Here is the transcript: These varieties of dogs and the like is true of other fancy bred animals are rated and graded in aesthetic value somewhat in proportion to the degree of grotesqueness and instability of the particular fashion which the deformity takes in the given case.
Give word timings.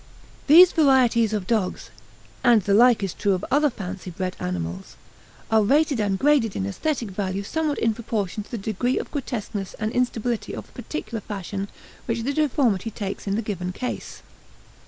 These 0.47 0.71
varieties 0.71 1.31
of 1.31 1.45
dogs 1.45 1.91
and 2.43 2.63
the 2.63 2.73
like 2.73 3.03
is 3.03 3.13
true 3.13 3.33
of 3.33 3.45
other 3.51 3.69
fancy 3.69 4.09
bred 4.09 4.35
animals 4.39 4.95
are 5.51 5.61
rated 5.61 5.99
and 5.99 6.17
graded 6.17 6.55
in 6.55 6.65
aesthetic 6.65 7.11
value 7.11 7.43
somewhat 7.43 7.77
in 7.77 7.93
proportion 7.93 8.41
to 8.41 8.49
the 8.49 8.57
degree 8.57 8.97
of 8.97 9.11
grotesqueness 9.11 9.75
and 9.77 9.91
instability 9.91 10.55
of 10.55 10.65
the 10.65 10.81
particular 10.81 11.21
fashion 11.21 11.67
which 12.07 12.23
the 12.23 12.33
deformity 12.33 12.89
takes 12.89 13.27
in 13.27 13.35
the 13.35 13.43
given 13.43 13.71
case. 13.71 14.23